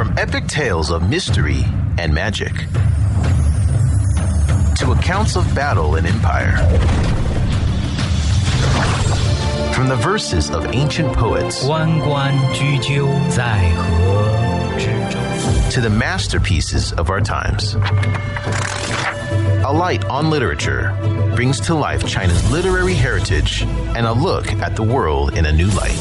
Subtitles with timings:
[0.00, 1.64] From epic tales of mystery
[1.98, 2.52] and magic
[4.76, 6.56] to accounts of battle and empire.
[9.72, 15.18] From the verses of ancient poets 关关雎鸠，在河之洲。
[15.70, 17.76] to the masterpieces of our times.
[19.64, 20.94] A Light on Literature
[21.34, 23.62] brings to life China's literary heritage
[23.96, 25.98] and a look at the world in a new light.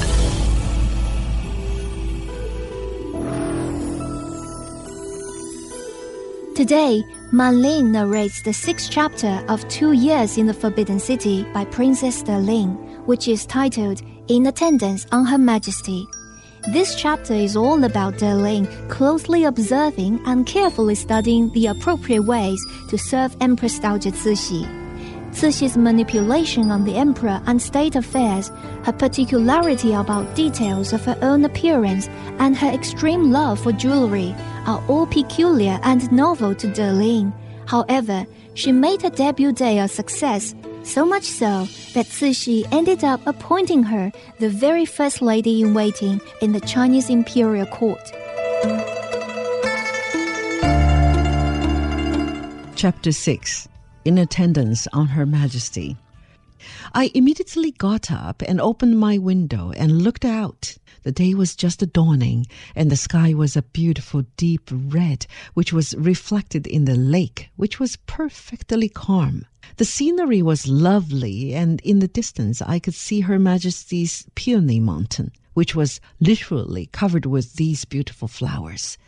[6.60, 11.64] Today, Man Ling narrates the sixth chapter of Two Years in the Forbidden City by
[11.64, 12.72] Princess De Ling,
[13.06, 16.06] which is titled In Attendance on Her Majesty.
[16.70, 22.62] This chapter is all about De Ling closely observing and carefully studying the appropriate ways
[22.90, 24.79] to serve Empress Dowager Cixi.
[25.32, 28.50] Cixi's manipulation on the emperor and state affairs,
[28.84, 34.34] her particularity about details of her own appearance, and her extreme love for jewelry
[34.66, 37.32] are all peculiar and novel to De Ling.
[37.66, 43.20] However, she made her debut day a success, so much so that Cixi ended up
[43.26, 48.12] appointing her the very first lady in waiting in the Chinese imperial court.
[52.74, 53.68] Chapter 6
[54.10, 55.96] In Attendance on Her Majesty.
[56.92, 60.76] I immediately got up and opened my window and looked out.
[61.04, 65.94] The day was just dawning, and the sky was a beautiful deep red, which was
[65.94, 69.46] reflected in the lake, which was perfectly calm.
[69.76, 75.30] The scenery was lovely, and in the distance I could see Her Majesty's Peony Mountain,
[75.54, 78.98] which was literally covered with these beautiful flowers.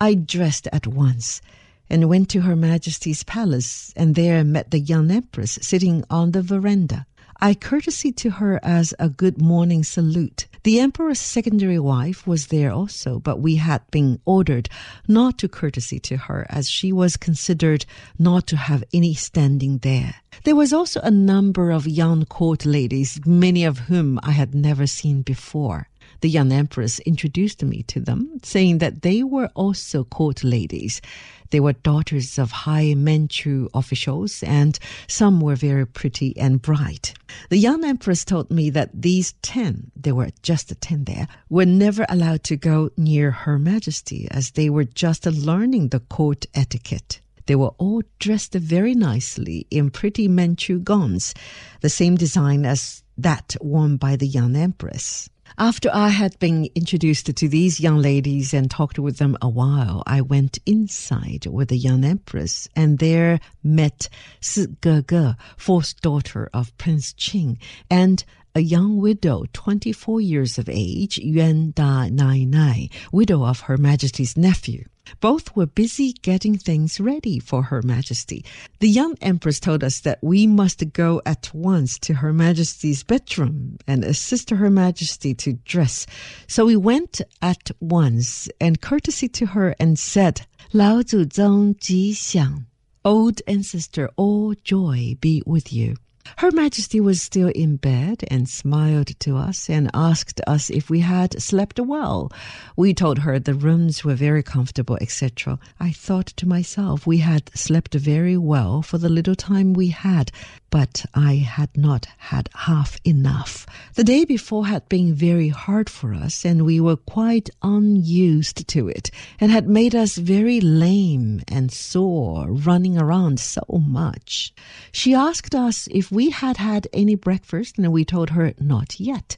[0.00, 1.40] I dressed at once
[1.88, 6.42] and went to Her Majesty's palace, and there met the young Empress sitting on the
[6.42, 7.06] veranda.
[7.38, 10.46] I courtesied to her as a good morning salute.
[10.62, 14.70] The Emperor's secondary wife was there also, but we had been ordered
[15.06, 17.84] not to courtesy to her as she was considered
[18.18, 20.14] not to have any standing there.
[20.44, 24.86] There was also a number of young court ladies, many of whom I had never
[24.86, 25.88] seen before.
[26.20, 31.02] The young empress introduced me to them, saying that they were also court ladies.
[31.50, 37.14] They were daughters of high Manchu officials, and some were very pretty and bright.
[37.50, 42.06] The young empress told me that these ten, there were just ten there, were never
[42.08, 47.20] allowed to go near Her Majesty as they were just learning the court etiquette.
[47.46, 51.32] They were all dressed very nicely in pretty Manchu gowns,
[51.80, 55.30] the same design as that worn by the young empress.
[55.58, 60.02] After I had been introduced to these young ladies and talked with them a while,
[60.06, 64.08] I went inside with the young empress and there met
[64.40, 67.56] Si Gege, fourth daughter of Prince Qing,
[67.88, 68.22] and
[68.54, 74.36] a young widow, 24 years of age, Yuan Da Nai Nai, widow of Her Majesty's
[74.36, 74.84] nephew.
[75.19, 78.45] Both were busy getting things ready for Her Majesty.
[78.79, 83.77] The young Empress told us that we must go at once to Her Majesty's bedroom
[83.87, 86.05] and assist Her Majesty to dress.
[86.47, 92.65] So we went at once and courtesy to her and said, 老祖宗吉祥.
[93.03, 95.95] Old ancestor, all joy be with you.
[96.38, 101.00] Her Majesty was still in bed and smiled to us and asked us if we
[101.00, 102.30] had slept well.
[102.76, 105.58] We told her the rooms were very comfortable, etc.
[105.80, 110.30] I thought to myself we had slept very well for the little time we had,
[110.70, 113.66] but I had not had half enough.
[113.94, 118.88] The day before had been very hard for us, and we were quite unused to
[118.88, 119.10] it,
[119.40, 124.52] and had made us very lame and sore, running around so much.
[124.92, 129.36] She asked us if we had had any breakfast, and we told her not yet.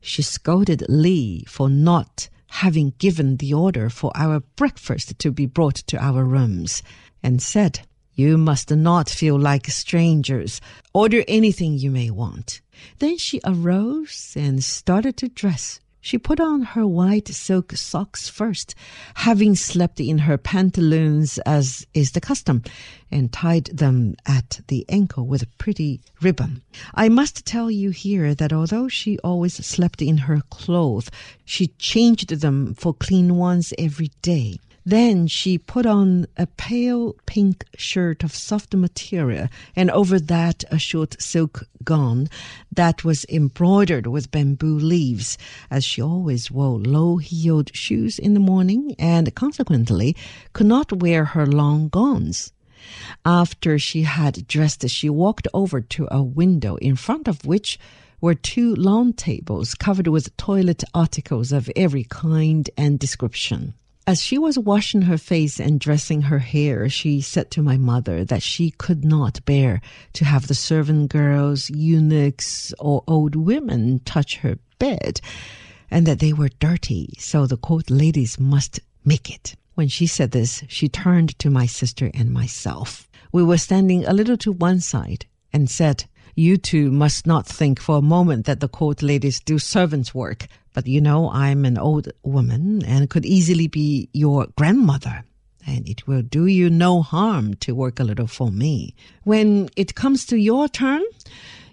[0.00, 2.30] She scolded Lee for not
[2.62, 6.82] having given the order for our breakfast to be brought to our rooms,
[7.22, 7.80] and said,
[8.14, 10.62] you must not feel like strangers.
[10.94, 12.62] Order anything you may want.
[13.00, 15.78] Then she arose and started to dress.
[16.06, 18.74] She put on her white silk socks first,
[19.14, 22.62] having slept in her pantaloons as is the custom,
[23.10, 26.60] and tied them at the ankle with a pretty ribbon.
[26.94, 31.10] I must tell you here that although she always slept in her clothes,
[31.42, 34.58] she changed them for clean ones every day.
[34.86, 40.78] Then she put on a pale pink shirt of soft material, and over that a
[40.78, 42.28] short silk gown
[42.70, 45.38] that was embroidered with bamboo leaves,
[45.70, 50.14] as she always wore low heeled shoes in the morning and consequently
[50.52, 52.52] could not wear her long gowns.
[53.24, 57.78] After she had dressed, she walked over to a window in front of which
[58.20, 63.72] were two long tables covered with toilet articles of every kind and description.
[64.06, 68.22] As she was washing her face and dressing her hair, she said to my mother
[68.22, 69.80] that she could not bear
[70.12, 75.22] to have the servant girls, eunuchs, or old women touch her bed,
[75.90, 79.56] and that they were dirty, so the court ladies must make it.
[79.74, 83.08] When she said this, she turned to my sister and myself.
[83.32, 86.04] We were standing a little to one side and said,
[86.34, 90.46] You two must not think for a moment that the court ladies do servants' work.
[90.72, 95.24] But you know, I'm an old woman and could easily be your grandmother.
[95.66, 98.94] And it will do you no harm to work a little for me.
[99.22, 101.02] When it comes to your turn,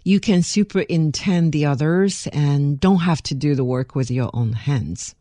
[0.04, 4.54] you can superintend the others and don't have to do the work with your own
[4.54, 5.16] hands.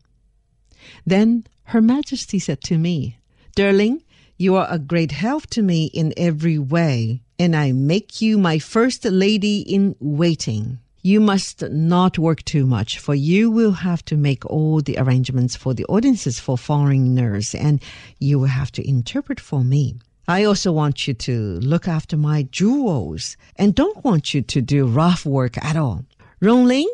[1.05, 3.17] Then Her Majesty said to me,
[3.55, 4.03] Darling,
[4.37, 8.59] you are a great help to me in every way, and I make you my
[8.59, 10.77] first lady in waiting.
[11.01, 15.55] You must not work too much, for you will have to make all the arrangements
[15.55, 17.81] for the audiences for foreigners, and
[18.19, 19.95] you will have to interpret for me.
[20.27, 24.85] I also want you to look after my jewels, and don't want you to do
[24.85, 26.05] rough work at all.
[26.41, 26.93] Rongling,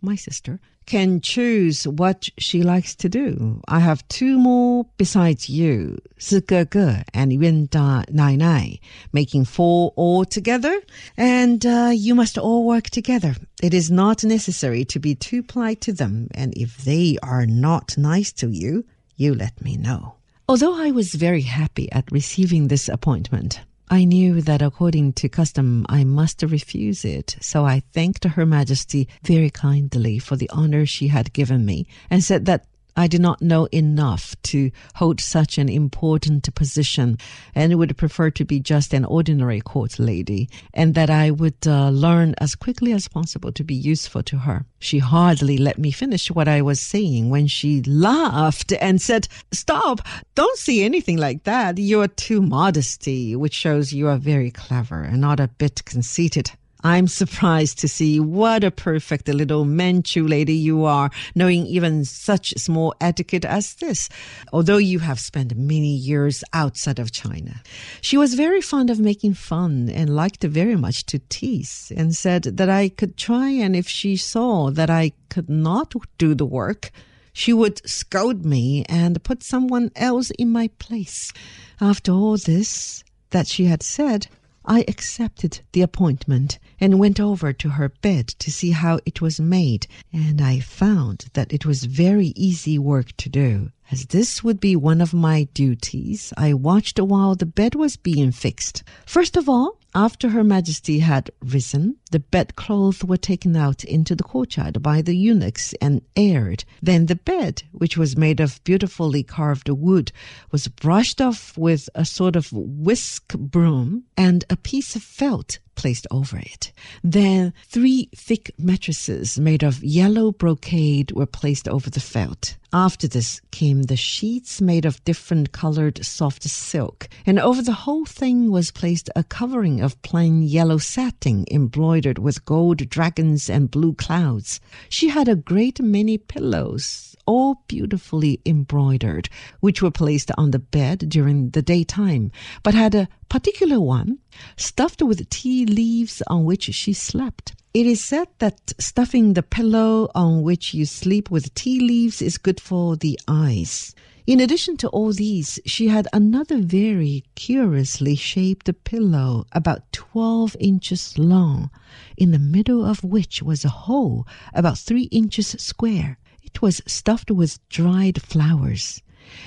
[0.00, 3.60] my sister, can choose what she likes to do.
[3.68, 8.78] I have two more besides you, Sigege and Yuan Da Nai Nai,
[9.12, 10.80] making four altogether.
[11.16, 13.34] And uh, you must all work together.
[13.62, 16.28] It is not necessary to be too polite to them.
[16.34, 18.84] And if they are not nice to you,
[19.16, 20.16] you let me know.
[20.48, 23.60] Although I was very happy at receiving this appointment,
[23.92, 29.06] I knew that according to custom I must refuse it, so I thanked Her Majesty
[29.22, 32.64] very kindly for the honor she had given me and said that
[32.96, 37.18] I did not know enough to hold such an important position
[37.54, 41.90] and would prefer to be just an ordinary court lady, and that I would uh,
[41.90, 44.66] learn as quickly as possible to be useful to her.
[44.78, 50.00] She hardly let me finish what I was saying when she laughed and said, Stop!
[50.34, 51.78] Don't say anything like that.
[51.78, 56.52] You are too modesty, which shows you are very clever and not a bit conceited.
[56.84, 62.54] I'm surprised to see what a perfect little Manchu lady you are, knowing even such
[62.56, 64.08] small etiquette as this,
[64.52, 67.62] although you have spent many years outside of China.
[68.00, 72.42] She was very fond of making fun and liked very much to tease and said
[72.42, 76.90] that I could try and if she saw that I could not do the work,
[77.32, 81.32] she would scold me and put someone else in my place.
[81.80, 84.26] After all this that she had said,
[84.64, 89.40] I accepted the appointment and went over to her bed to see how it was
[89.40, 93.72] made, and I found that it was very easy work to do.
[93.90, 98.30] As this would be one of my duties, I watched while the bed was being
[98.32, 98.82] fixed.
[99.04, 104.22] First of all, after Her Majesty had risen, the bedclothes were taken out into the
[104.22, 106.64] courtyard by the eunuchs and aired.
[106.80, 110.12] Then the bed, which was made of beautifully carved wood,
[110.50, 116.06] was brushed off with a sort of whisk broom and a piece of felt placed
[116.10, 116.72] over it.
[117.02, 122.56] Then three thick mattresses made of yellow brocade were placed over the felt.
[122.74, 128.06] After this came the sheets made of different colored soft silk, and over the whole
[128.06, 133.94] thing was placed a covering of plain yellow satin embroidered with gold dragons and blue
[133.94, 134.60] clouds.
[134.88, 139.28] She had a great many pillows, all beautifully embroidered,
[139.60, 144.18] which were placed on the bed during the daytime, but had a particular one
[144.56, 147.54] stuffed with tea leaves on which she slept.
[147.72, 152.36] It is said that stuffing the pillow on which you sleep with tea leaves is
[152.36, 153.94] good for the eyes.
[154.24, 161.18] In addition to all these, she had another very curiously shaped pillow about 12 inches
[161.18, 161.70] long,
[162.16, 164.24] in the middle of which was a hole
[164.54, 166.18] about 3 inches square.
[166.40, 169.02] It was stuffed with dried flowers.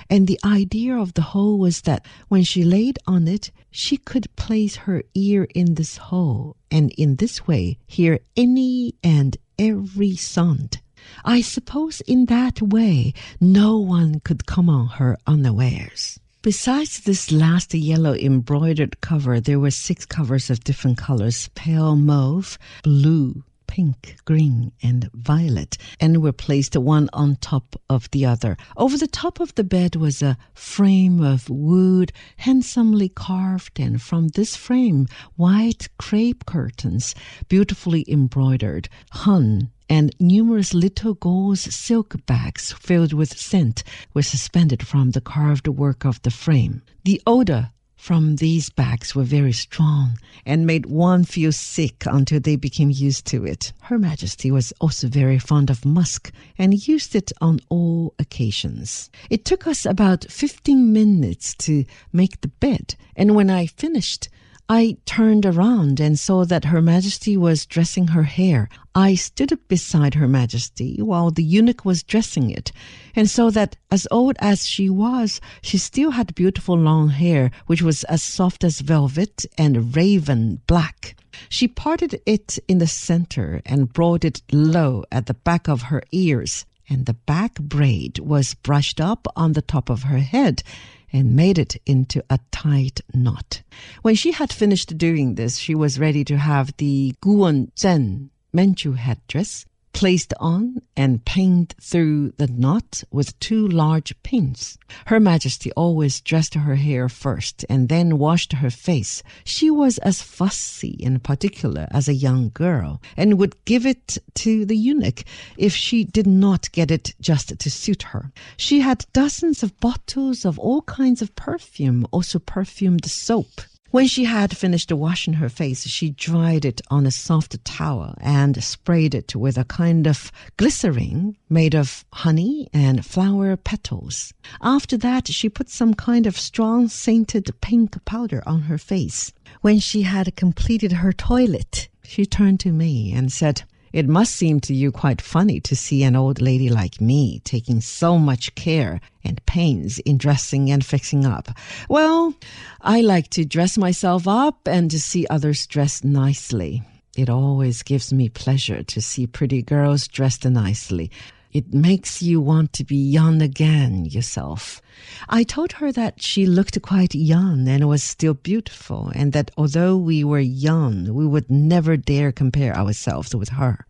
[0.09, 4.35] And the idea of the hole was that when she laid on it, she could
[4.35, 10.81] place her ear in this hole and in this way hear any and every sound.
[11.23, 16.19] I suppose in that way no one could come on her unawares.
[16.41, 22.59] Besides this last yellow embroidered cover, there were six covers of different colors pale mauve,
[22.83, 28.57] blue, pink, green, and violet, and were placed one on top of the other.
[28.77, 34.29] Over the top of the bed was a frame of wood handsomely carved, and from
[34.29, 37.15] this frame, white crepe curtains,
[37.47, 45.11] beautifully embroidered, hung and numerous little gauze silk bags filled with scent were suspended from
[45.11, 46.81] the carved work of the frame.
[47.03, 52.55] The odor from these bags were very strong and made one feel sick until they
[52.55, 53.73] became used to it.
[53.81, 59.09] Her Majesty was also very fond of musk and used it on all occasions.
[59.29, 64.29] It took us about 15 minutes to make the bed, and when I finished,
[64.67, 68.67] I turned around and saw that Her Majesty was dressing her hair.
[68.95, 72.71] I stood up beside Her Majesty while the eunuch was dressing it,
[73.15, 77.83] and saw that as old as she was, she still had beautiful long hair, which
[77.83, 81.15] was as soft as velvet and raven black.
[81.47, 86.01] She parted it in the center and brought it low at the back of her
[86.11, 90.63] ears, and the back braid was brushed up on the top of her head
[91.11, 93.61] and made it into a tight knot.
[94.01, 98.93] When she had finished doing this, she was ready to have the Guan Zhen Manchu
[98.93, 99.65] headdress
[99.95, 104.77] placed on and pinned through the knot with two large pins.
[105.05, 109.23] Her Majesty always dressed her hair first and then washed her face.
[109.45, 114.65] She was as fussy and particular as a young girl and would give it to
[114.65, 115.23] the eunuch
[115.57, 118.33] if she did not get it just to suit her.
[118.57, 123.61] She had dozens of bottles of all kinds of perfume, also perfumed soap.
[123.95, 128.61] When she had finished washing her face, she dried it on a soft towel and
[128.61, 134.33] sprayed it with a kind of glycerine made of honey and flower petals.
[134.61, 139.31] After that, she put some kind of strong scented pink powder on her face.
[139.61, 143.63] When she had completed her toilet, she turned to me and said,
[143.95, 147.79] it must seem to you quite funny to see an old lady like me taking
[147.79, 151.47] so much care and pains in dressing and fixing up.
[151.87, 152.33] Well,
[152.81, 156.83] I like to dress myself up and to see others dressed nicely.
[157.15, 161.09] It always gives me pleasure to see pretty girls dressed nicely.
[161.55, 164.81] It makes you want to be young again yourself.
[165.29, 169.95] I told her that she looked quite young and was still beautiful, and that although
[169.95, 173.85] we were young, we would never dare compare ourselves with her.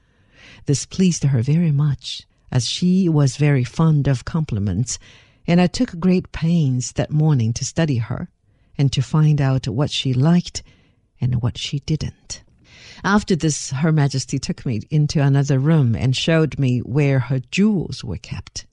[0.68, 5.00] This pleased her very much, as she was very fond of compliments,
[5.48, 8.30] and I took great pains that morning to study her
[8.78, 10.62] and to find out what she liked
[11.20, 12.44] and what she didn't.
[13.04, 18.04] After this, Her Majesty took me into another room and showed me where her jewels
[18.04, 18.66] were kept.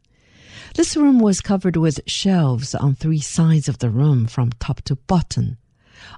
[0.74, 4.96] This room was covered with shelves on three sides of the room from top to
[4.96, 5.58] bottom,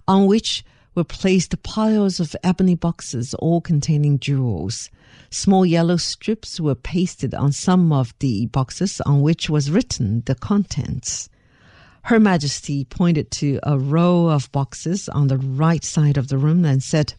[0.06, 4.90] on which were placed piles of ebony boxes, all containing jewels.
[5.30, 10.36] Small yellow strips were pasted on some of the boxes on which was written the
[10.36, 11.28] contents.
[12.02, 16.64] Her Majesty pointed to a row of boxes on the right side of the room
[16.64, 17.14] and said,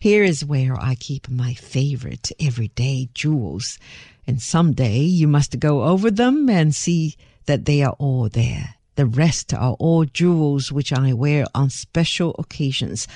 [0.00, 3.78] here is where I keep my favorite everyday jewels,
[4.26, 7.16] and some day you must go over them and see
[7.46, 8.76] that they are all there.
[8.96, 13.08] The rest are all jewels which I wear on special occasions.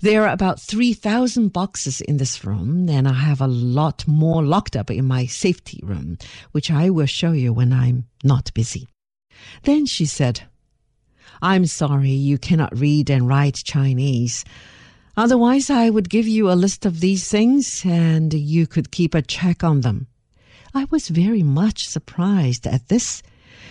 [0.00, 4.76] There are about 3,000 boxes in this room, and I have a lot more locked
[4.76, 6.16] up in my safety room,
[6.52, 8.88] which I will show you when I'm not busy.
[9.64, 10.42] Then she said,
[11.42, 14.44] I'm sorry you cannot read and write Chinese.
[15.22, 19.20] Otherwise, I would give you a list of these things and you could keep a
[19.20, 20.06] check on them.
[20.72, 23.22] I was very much surprised at this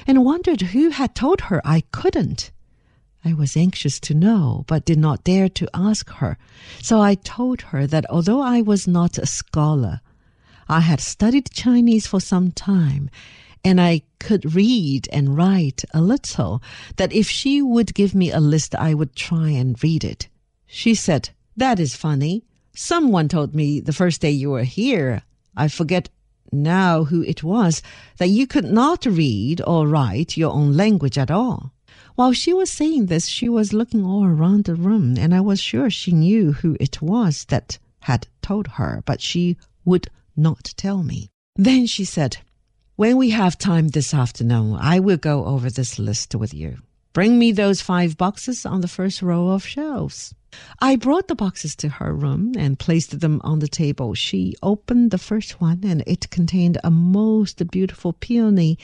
[0.06, 2.52] and wondered who had told her I couldn't.
[3.26, 6.38] I was anxious to know, but did not dare to ask her.
[6.84, 10.02] So I told her that although I was not a scholar,
[10.68, 13.10] I had studied Chinese for some time
[13.66, 16.62] and I could read and write a little,
[16.98, 20.30] that if she would give me a list, I would try and read it.
[20.68, 22.44] She said, that is funny.
[22.76, 25.24] Someone told me the first day you were here,
[25.56, 26.10] I forget
[26.52, 27.82] now who it was,
[28.18, 31.72] that you could not read or write your own language at all.
[32.16, 35.60] While she was saying this, she was looking all around the room, and I was
[35.60, 41.04] sure she knew who it was that had told her, but she would not tell
[41.04, 41.30] me.
[41.56, 42.38] Then she said,
[42.96, 46.78] When we have time this afternoon, I will go over this list with you.
[47.14, 50.34] Bring me those five boxes on the first row of shelves.
[50.80, 54.14] I brought the boxes to her room and placed them on the table.
[54.14, 58.78] She opened the first one and it contained a most beautiful peony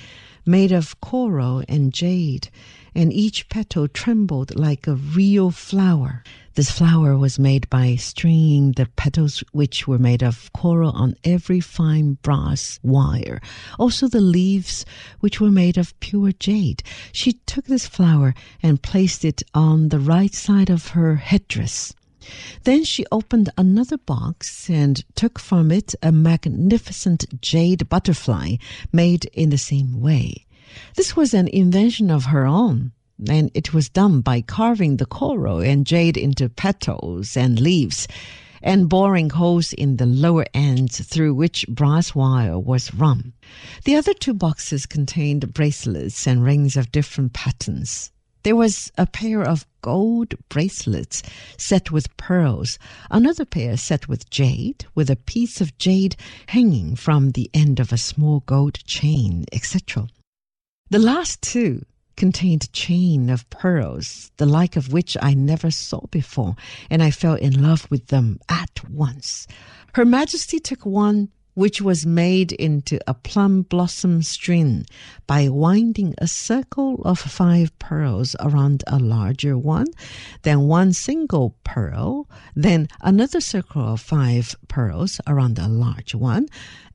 [0.45, 2.49] made of coral and jade,
[2.93, 6.23] and each petal trembled like a real flower.
[6.53, 11.59] This flower was made by stringing the petals, which were made of coral, on every
[11.59, 13.41] fine brass wire.
[13.77, 14.85] Also, the leaves,
[15.19, 16.81] which were made of pure jade.
[17.11, 21.15] She took this flower and placed it on the right side of her
[22.63, 28.55] Then she opened another box and took from it a magnificent jade butterfly
[28.91, 30.45] made in the same way.
[30.95, 32.91] This was an invention of her own.
[33.29, 38.07] and it was done by carving the coral and jade into petals and leaves
[38.65, 43.31] and boring holes in the lower ends through which brass wire was run.
[43.83, 48.11] The other two boxes contained bracelets and rings of different patterns.
[48.45, 51.23] There was a pair of gold bracelets
[51.57, 52.77] set with pearls,
[53.09, 56.15] another pair set with jade, with a piece of jade
[56.49, 60.09] hanging from the end of a small gold chain, etc.
[60.91, 66.05] The last two contained a chain of pearls, the like of which I never saw
[66.11, 66.55] before,
[66.87, 69.47] and I fell in love with them at once.
[69.95, 74.85] Her Majesty took one which was made into a plum blossom string
[75.25, 79.87] by winding a circle of five pearls around a larger one,
[80.43, 86.47] then one single pearl, then another circle of five pearls around a large one,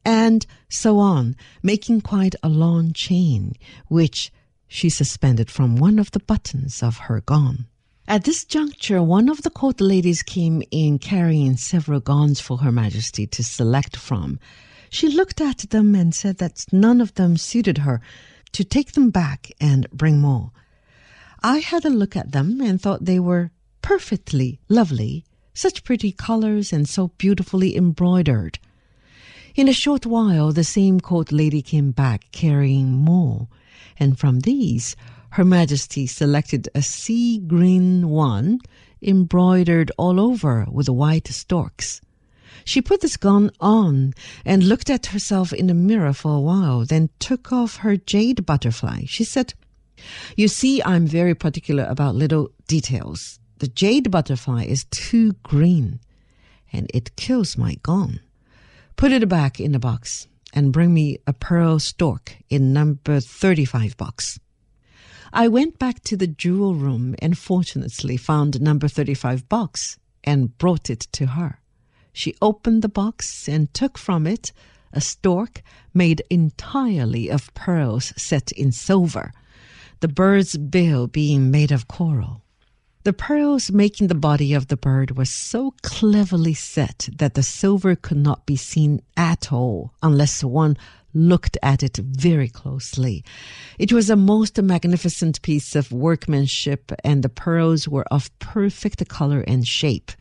[0.04, 3.54] and so on, making quite a long chain,
[3.88, 4.30] which
[4.68, 7.66] she suspended from one of the buttons of her gown.
[8.10, 12.72] At this juncture, one of the court ladies came in carrying several gowns for Her
[12.72, 14.40] Majesty to select from.
[14.88, 18.00] She looked at them and said that none of them suited her,
[18.50, 20.50] to take them back and bring more.
[21.40, 25.24] I had a look at them and thought they were perfectly lovely,
[25.54, 28.58] such pretty colors and so beautifully embroidered.
[29.54, 33.46] In a short while, the same court lady came back carrying more,
[33.98, 34.96] and from these
[35.30, 38.60] her Majesty selected a sea green one
[39.00, 42.00] embroidered all over with white storks.
[42.64, 44.12] She put this gown on
[44.44, 48.44] and looked at herself in the mirror for a while, then took off her jade
[48.44, 49.04] butterfly.
[49.06, 49.54] She said,
[50.36, 53.38] You see, I'm very particular about little details.
[53.58, 56.00] The jade butterfly is too green
[56.72, 58.20] and it kills my gown.
[58.96, 63.96] Put it back in the box and bring me a pearl stork in number 35
[63.96, 64.38] box.
[65.32, 70.90] I went back to the jewel room and fortunately found number 35 box and brought
[70.90, 71.60] it to her.
[72.12, 74.52] She opened the box and took from it
[74.92, 75.62] a stork
[75.94, 79.32] made entirely of pearls set in silver,
[80.00, 82.42] the bird's bill being made of coral.
[83.04, 87.94] The pearls making the body of the bird was so cleverly set that the silver
[87.94, 90.76] could not be seen at all unless one
[91.14, 93.24] looked at it very closely.
[93.78, 99.42] It was a most magnificent piece of workmanship, and the pearls were of perfect color
[99.46, 100.12] and shape.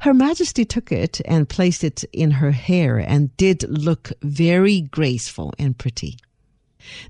[0.00, 5.54] Her Majesty took it and placed it in her hair and did look very graceful
[5.58, 6.18] and pretty.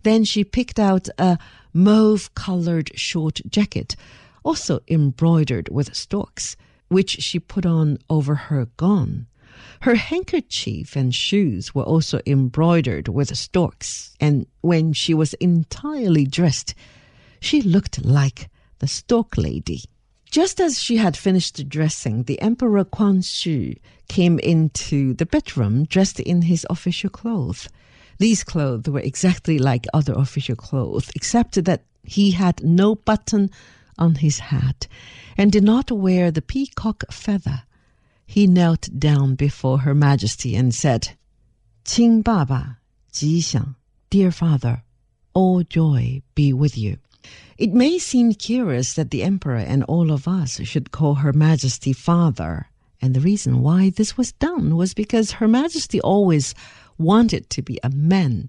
[0.04, 1.38] Then she picked out a
[1.72, 3.96] mauve colored short jacket,
[4.44, 6.56] also embroidered with storks,
[6.88, 9.26] which she put on over her gown.
[9.80, 16.74] Her handkerchief and shoes were also embroidered with storks, and when she was entirely dressed,
[17.40, 19.84] she looked like the stork lady.
[20.30, 23.76] Just as she had finished dressing, the Emperor Guangxu
[24.08, 27.68] came into the bedroom dressed in his official clothes.
[28.18, 33.50] These clothes were exactly like other official clothes, except that he had no button
[33.98, 34.88] on his hat
[35.36, 37.62] and did not wear the peacock feather.
[38.26, 41.16] He knelt down before Her Majesty and said,
[41.84, 42.78] Qing Baba,
[43.12, 43.44] Ji
[44.10, 44.82] dear father,
[45.34, 46.98] all joy be with you.
[47.58, 51.92] It may seem curious that the emperor and all of us should call Her Majesty
[51.92, 52.66] Father,
[53.00, 56.54] and the reason why this was done was because Her Majesty always
[56.98, 58.48] wanted to be a man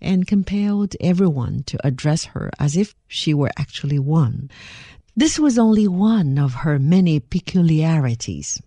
[0.00, 4.50] and compelled everyone to address her as if she were actually one.
[5.16, 8.62] This was only one of her many peculiarities.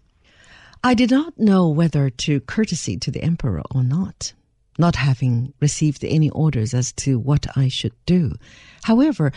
[0.83, 4.33] I did not know whether to courtesy to the emperor or not,
[4.79, 8.33] not having received any orders as to what I should do.
[8.83, 9.31] However,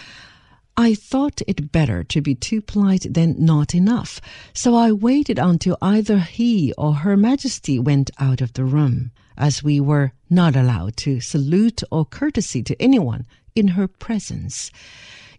[0.75, 4.23] I thought it better to be too polite than not enough,
[4.55, 9.63] so I waited until either he or Her Majesty went out of the room, as
[9.63, 14.71] we were not allowed to salute or courtesy to anyone in her presence.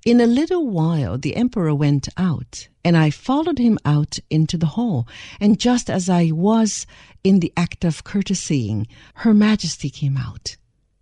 [0.06, 4.78] In a little while, the Emperor went out, and I followed him out into the
[4.78, 5.08] hall.
[5.40, 6.86] And just as I was
[7.24, 10.56] in the act of courtesying, Her Majesty came out.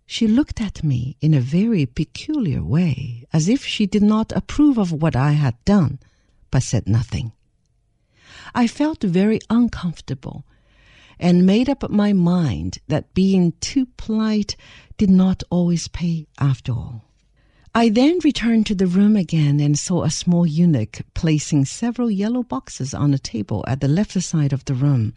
[0.06, 4.78] She looked at me in a very peculiar way, as if she did not approve
[4.78, 5.98] of what I had done,
[6.50, 7.32] but said nothing.
[8.54, 10.46] I felt very uncomfortable
[11.20, 14.56] and made up my mind that being too polite
[14.96, 17.02] did not always pay after all.
[17.76, 22.44] I then returned to the room again and saw a small eunuch placing several yellow
[22.44, 25.12] boxes on a table at the left side of the room.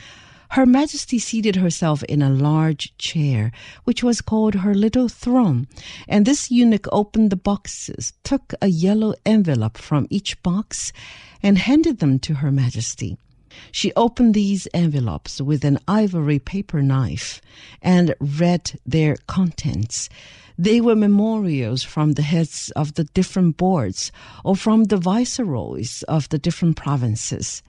[0.50, 3.52] Her Majesty seated herself in a large chair,
[3.84, 5.68] which was called her little throne,
[6.08, 10.92] and this eunuch opened the boxes, took a yellow envelope from each box,
[11.44, 13.20] and handed them to Her Majesty.
[13.72, 17.40] She opened these envelopes with an ivory paper knife
[17.84, 20.10] and read their contents.
[20.58, 24.12] They were memorials from the heads of the different boards
[24.44, 27.62] or from the viceroys of the different provinces.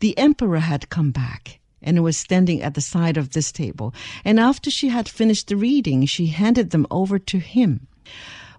[0.00, 3.92] The emperor had come back and was standing at the side of this table.
[4.24, 7.86] And after she had finished the reading, she handed them over to him.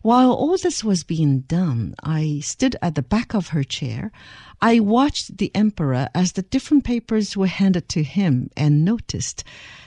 [0.04, 4.12] While all this was being done, I stood at the back of her chair.
[4.62, 9.46] I watched the emperor as the different papers were handed to him and noticed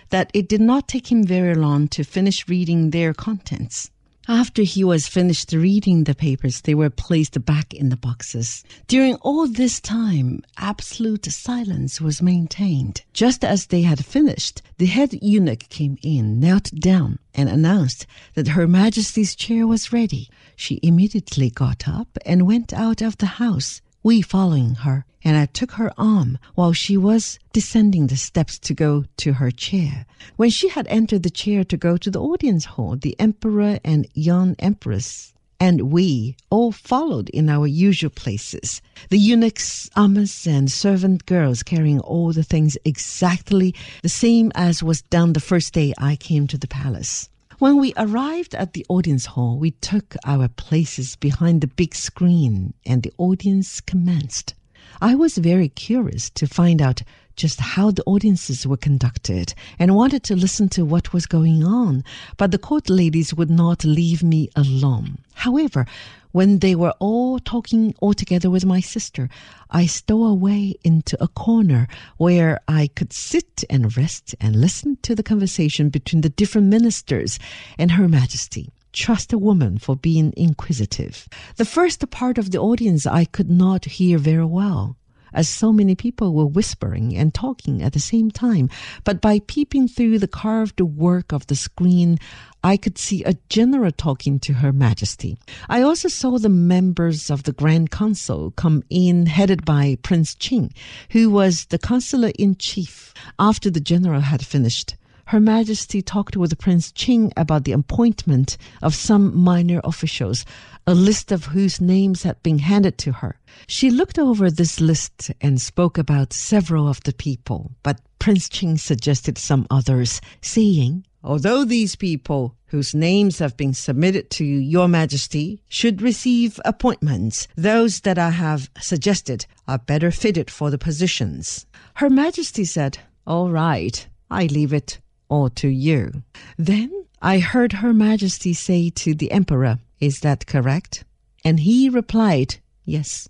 [0.09, 3.91] that it did not take him very long to finish reading their contents.
[4.29, 8.65] After he was finished reading the papers, they were placed back in the boxes.
[8.89, 13.03] During all this time, absolute silence was maintained.
[13.13, 18.49] Just as they had finished, the head eunuch came in, knelt down, and announced that
[18.49, 20.29] Her Majesty's chair was ready.
[20.57, 25.47] She immediately got up and went out of the house, we following her, and I
[25.47, 30.07] took her arm while she was descending the steps to go to her chair.
[30.37, 34.07] When she had entered the chair to go to the audience hall, the emperor and
[34.15, 38.81] young empress and we all followed in our usual places.
[39.11, 45.03] The eunuchs, amas, and servant girls carrying all the things exactly the same as was
[45.03, 47.29] done the first day I came to the palace.
[47.59, 52.75] When we arrived at the audience hall, we took our places behind the big screen
[52.85, 54.55] and the audience commenced.
[55.01, 57.03] I was very curious to find out
[57.37, 62.03] just how the audiences were conducted and wanted to listen to what was going on,
[62.39, 65.19] but the court ladies would not leave me alone.
[65.35, 65.87] However,
[66.33, 69.29] when they were all talking all together with my sister,
[69.71, 75.15] I stole away into a corner where I could sit and rest and listen to
[75.15, 77.39] the conversation between the different ministers
[77.79, 78.71] and Her Majesty.
[78.97, 81.29] Trust a woman for being inquisitive.
[81.57, 84.97] The first part of the audience I could not hear very well
[85.35, 88.71] as so many people were whispering and talking at the same time.
[89.05, 92.19] But by peeping through the carved work of the screen,
[92.65, 95.37] I could see a general talking to Her Majesty.
[95.69, 100.73] I also saw the members of the Grand Council come in, headed by Prince Ching,
[101.11, 103.13] who was the Counselor in Chief.
[103.39, 104.97] After the general had finished,
[105.31, 110.45] her Majesty talked with Prince Ching about the appointment of some minor officials,
[110.87, 113.37] a list of whose names had been handed to her.
[113.67, 118.79] She looked over this list and spoke about several of the people, but Prince Ching
[118.79, 125.61] suggested some others, saying, Although these people whose names have been submitted to your majesty
[125.69, 131.67] should receive appointments, those that I have suggested are better fitted for the positions.
[131.95, 136.23] Her majesty said, All right, I leave it or to you.
[136.57, 141.05] Then I heard Her Majesty say to the Emperor, Is that correct?
[141.45, 143.29] And he replied, Yes.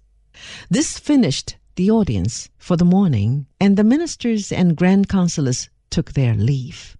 [0.71, 6.35] This finished the audience for the morning, and the ministers and grand councillors took their
[6.35, 6.97] leave.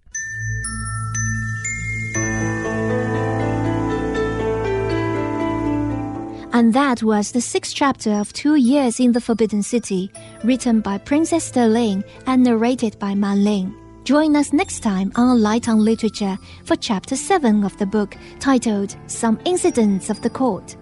[6.53, 10.11] And that was the sixth chapter of Two Years in the Forbidden City,
[10.43, 13.86] written by Princess Ling and narrated by Man Ling.
[14.07, 18.97] Join us next time on Light on Literature for Chapter 7 of the book titled
[19.09, 20.77] Some Incidents of the Court.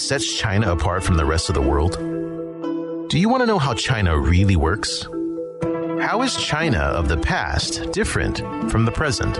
[0.00, 1.96] Sets China apart from the rest of the world?
[3.10, 5.06] Do you want to know how China really works?
[6.00, 8.38] How is China of the past different
[8.70, 9.34] from the present?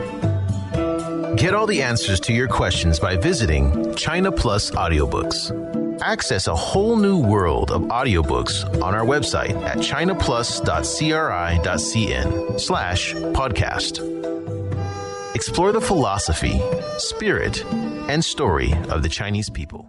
[1.39, 6.01] Get all the answers to your questions by visiting China Plus Audiobooks.
[6.03, 15.35] Access a whole new world of audiobooks on our website at chinaplus.cri.cn slash podcast.
[15.35, 16.61] Explore the philosophy,
[16.99, 17.65] spirit,
[18.09, 19.89] and story of the Chinese people.